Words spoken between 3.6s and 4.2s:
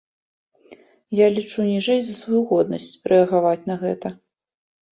на гэта.